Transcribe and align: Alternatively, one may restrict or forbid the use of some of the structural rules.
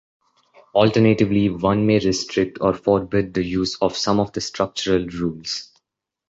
Alternatively, 0.73 1.49
one 1.49 1.85
may 1.85 1.99
restrict 1.99 2.57
or 2.59 2.73
forbid 2.73 3.35
the 3.35 3.43
use 3.43 3.75
of 3.83 3.95
some 3.95 4.19
of 4.19 4.33
the 4.33 4.41
structural 4.41 5.05
rules. 5.05 5.69